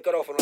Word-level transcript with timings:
cut 0.00 0.14
off 0.14 0.35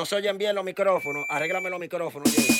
No 0.00 0.06
se 0.06 0.16
oyen 0.16 0.38
bien 0.38 0.54
los 0.54 0.64
micrófonos. 0.64 1.26
Arréglame 1.28 1.68
los 1.68 1.78
micrófonos. 1.78 2.59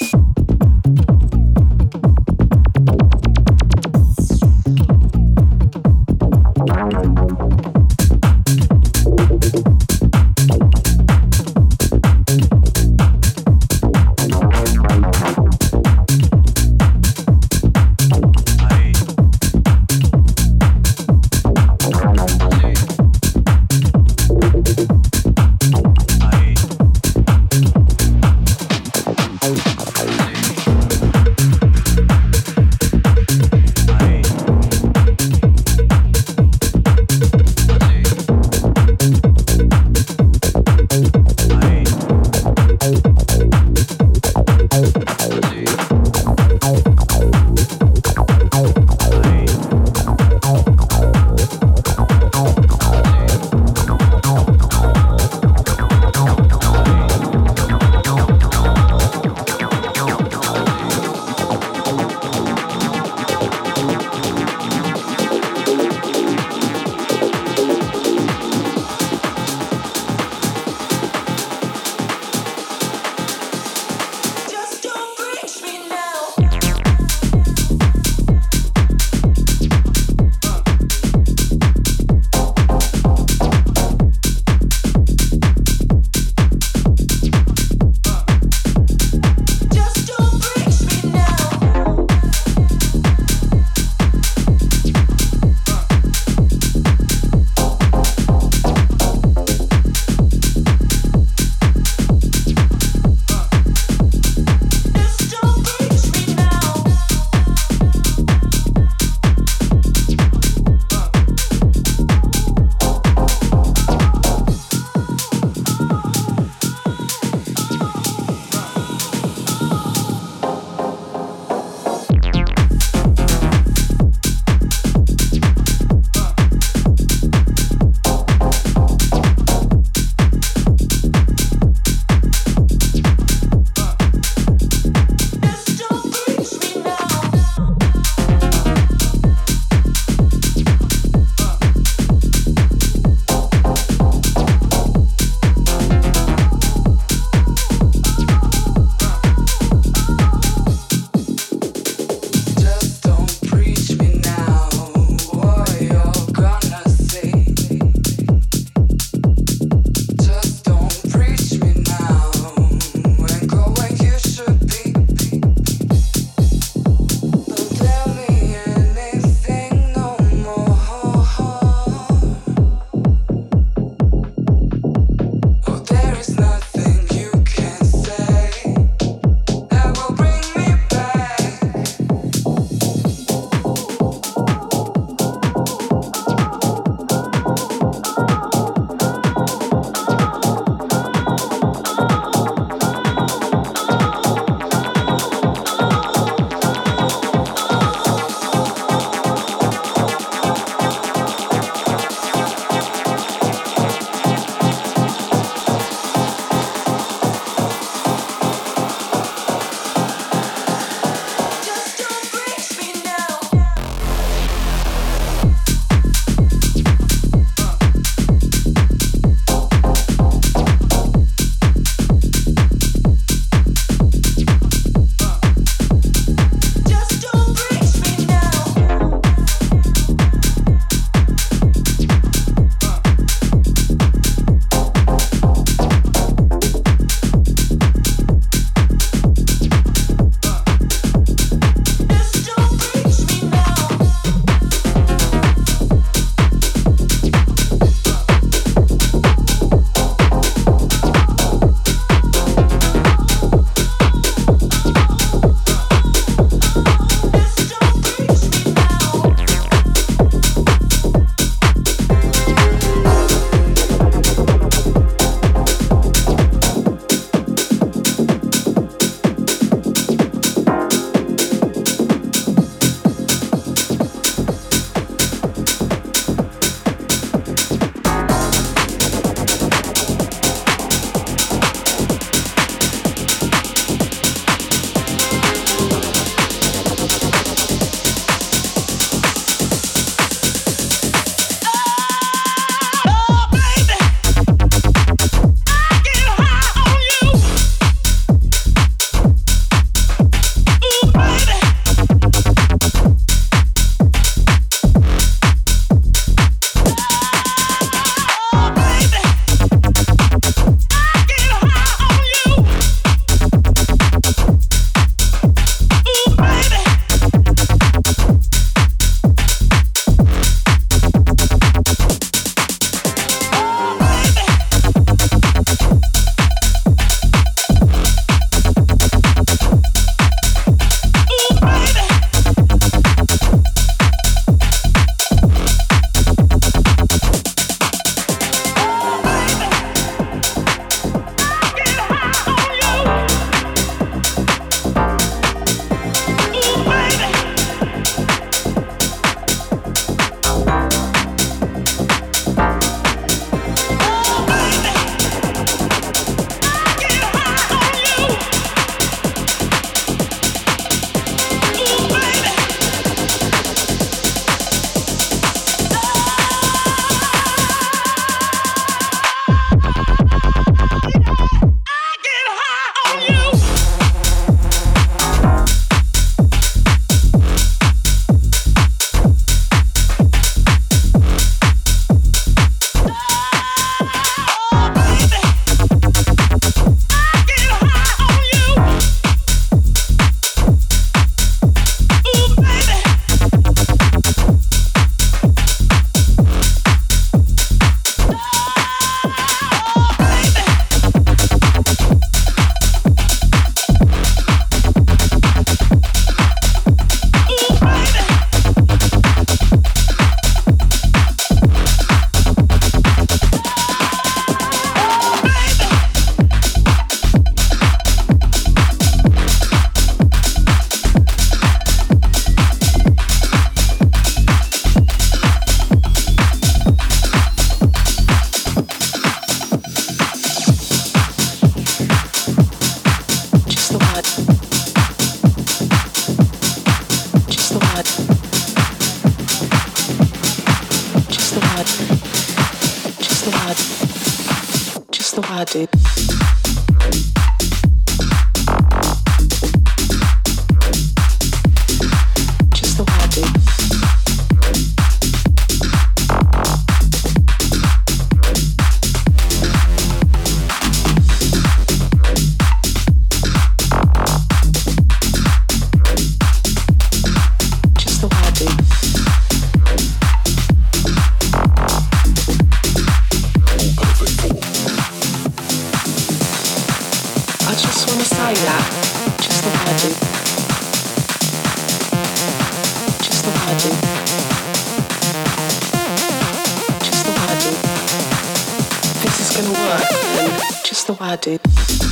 started. 491.41 492.10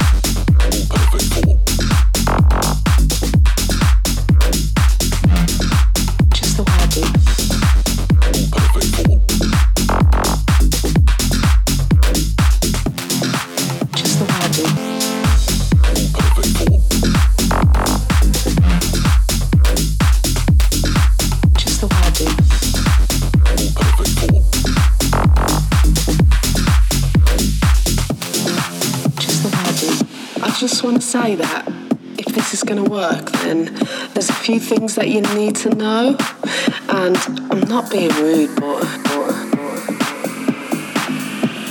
Say 31.22 31.34
that 31.34 31.66
if 32.16 32.26
this 32.26 32.54
is 32.54 32.62
going 32.62 32.82
to 32.82 32.88
work, 32.88 33.30
then 33.42 33.64
there's 34.12 34.30
a 34.30 34.38
few 34.46 34.60
things 34.60 34.94
that 34.94 35.08
you 35.08 35.20
need 35.38 35.56
to 35.56 35.68
know. 35.70 36.16
And 36.88 37.16
I'm 37.50 37.62
not 37.62 37.90
being 37.90 38.10
rude, 38.22 38.54
but, 38.54 38.84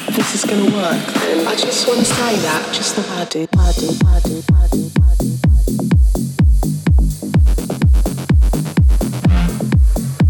if 0.10 0.16
this 0.18 0.36
is 0.36 0.44
going 0.50 0.66
to 0.66 0.76
work, 0.76 1.06
then 1.22 1.48
I 1.48 1.56
just 1.56 1.88
want 1.88 2.00
to 2.00 2.06
say 2.06 2.36
that 2.48 2.74
just 2.74 2.96
the 2.98 3.04
way 3.04 3.18
I 3.24 3.26
do, 3.26 3.48
I 3.58 3.72
do, 3.80 3.88
I 4.06 4.20
do, 4.28 4.44
I 4.52 4.68
do. 4.68 4.90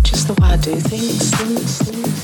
Just 0.04 0.28
the 0.28 0.34
way 0.40 0.50
I 0.50 0.58
do 0.58 0.76
things, 0.76 1.32
things, 1.38 1.78
things. 1.82 2.18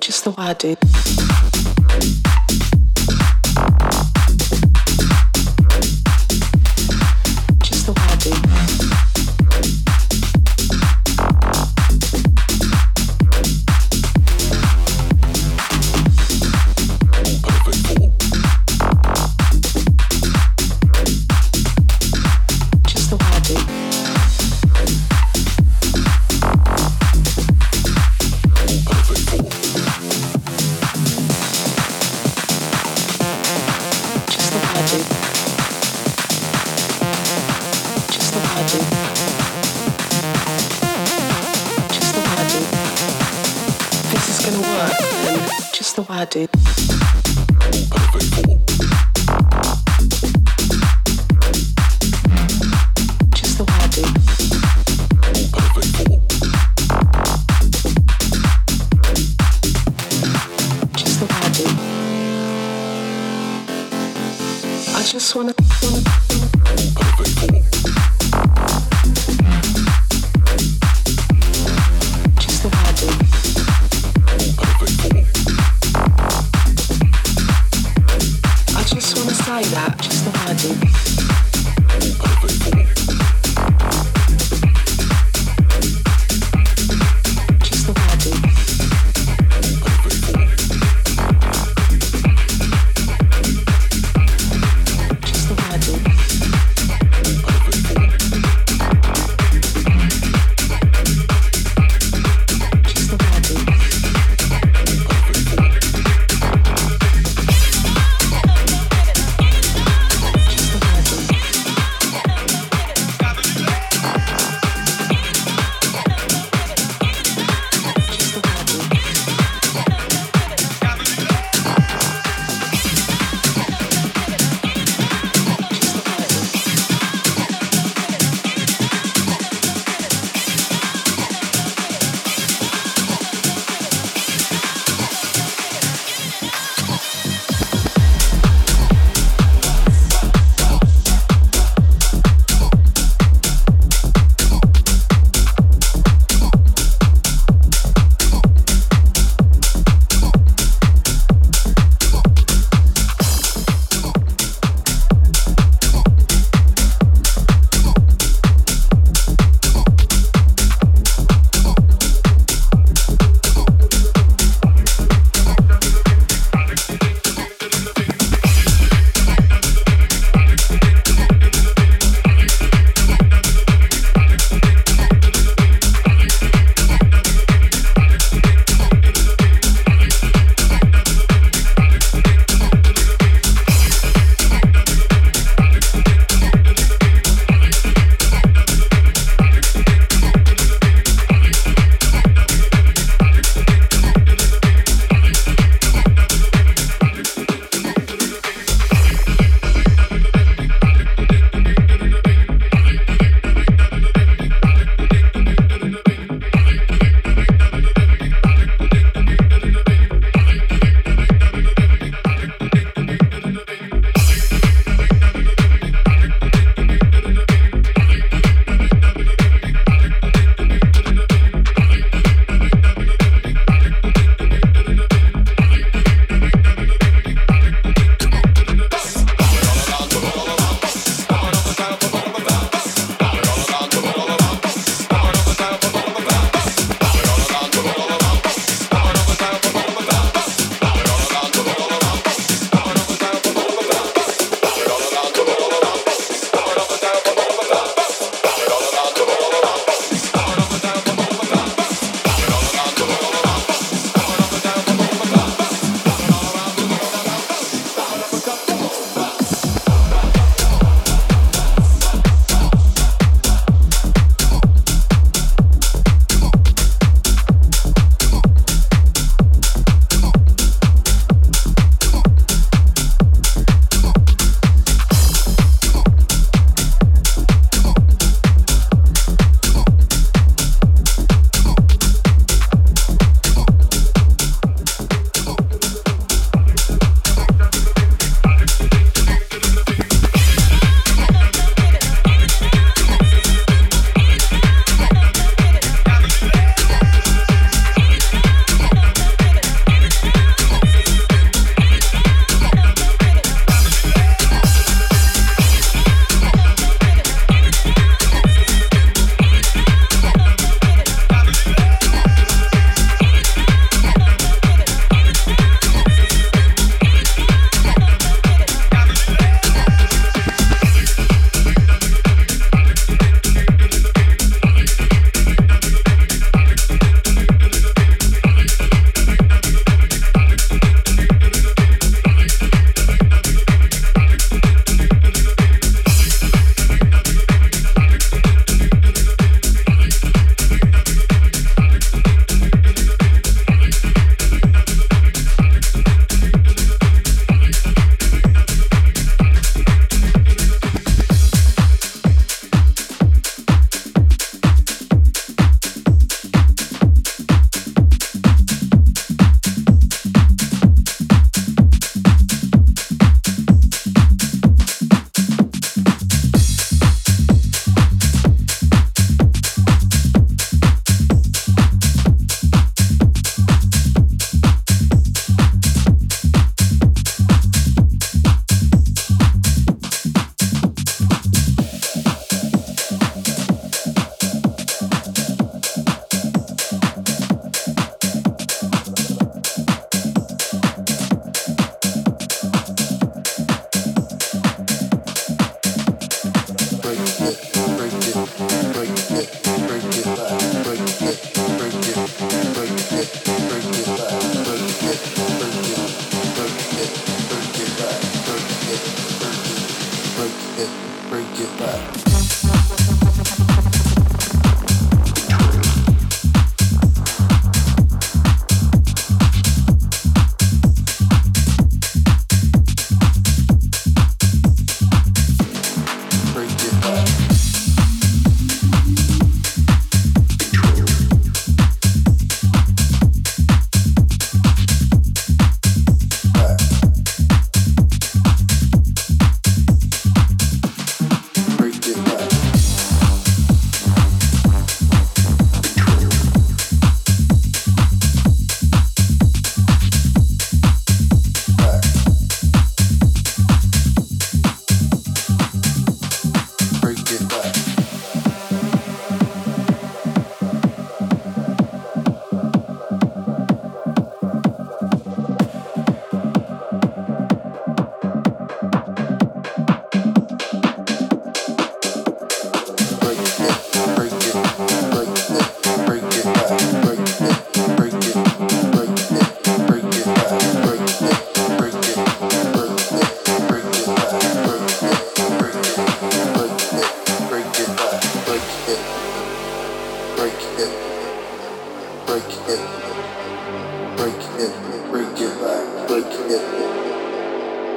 Just 0.00 0.24
the 0.24 0.30
way 0.30 0.46
I 0.46 0.54
do. 0.54 1.21
do. 46.26 47.21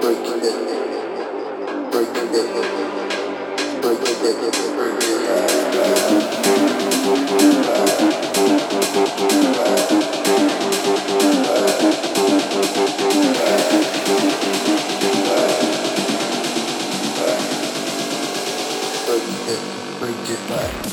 Break 0.05 0.19
it 20.29 20.84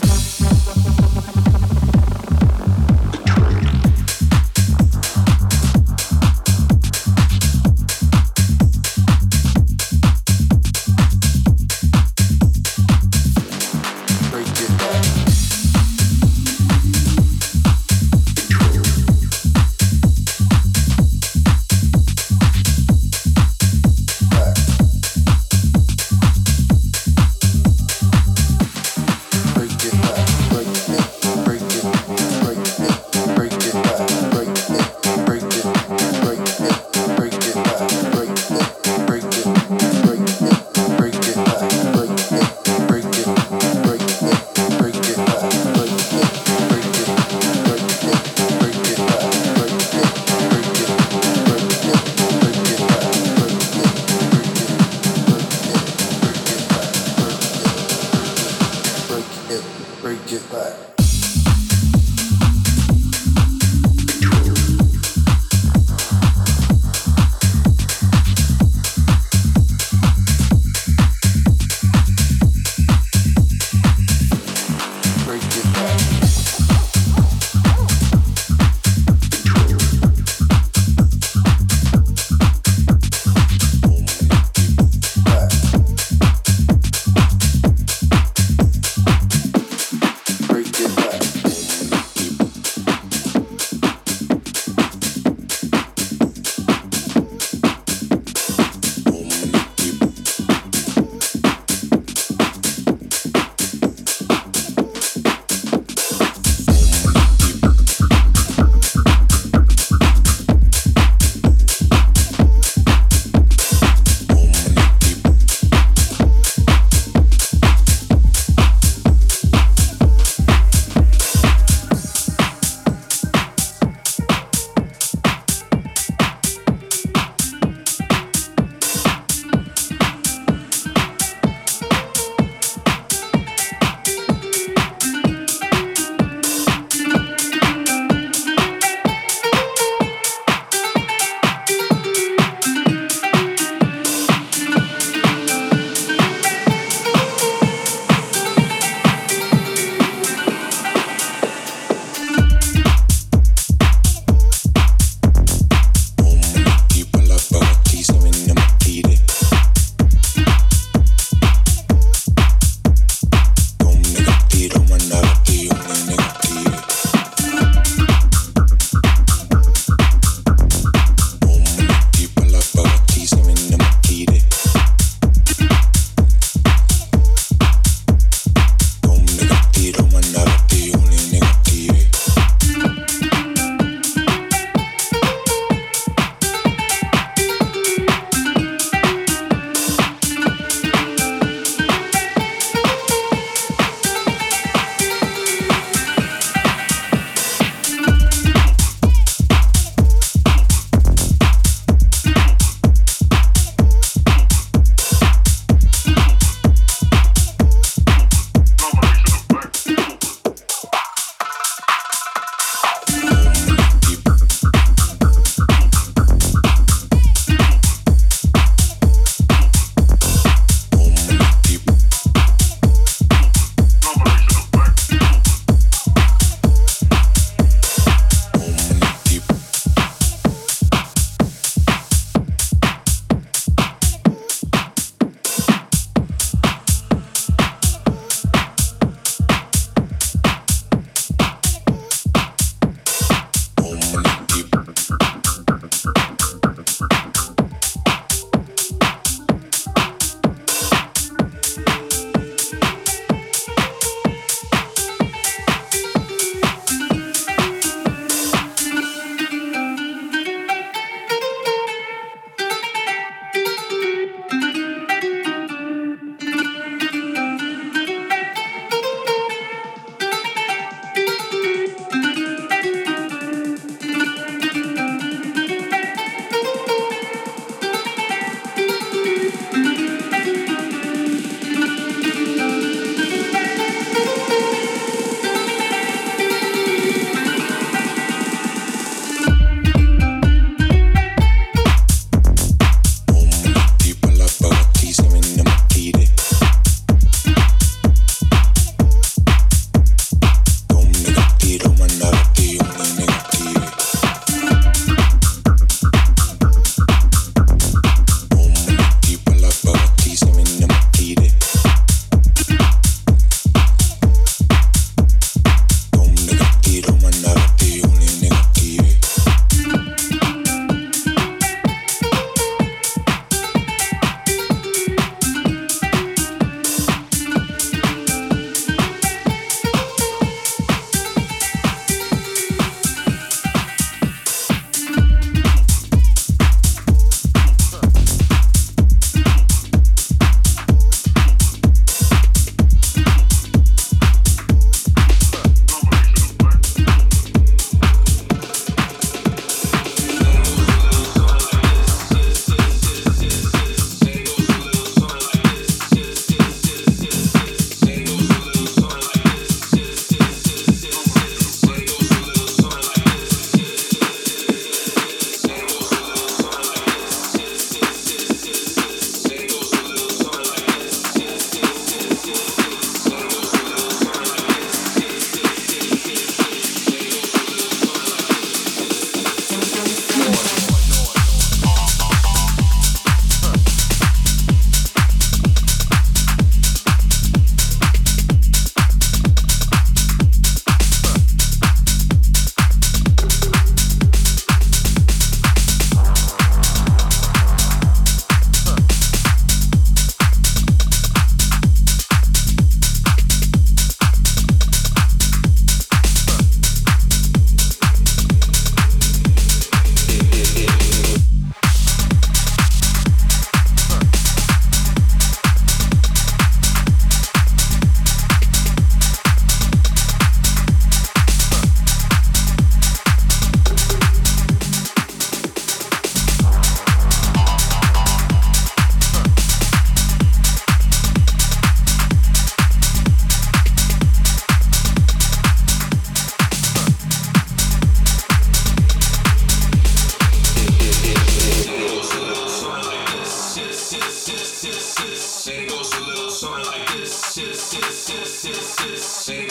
Thank 448.14 449.62